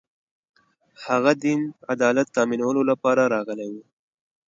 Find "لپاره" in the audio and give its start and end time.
2.91-3.23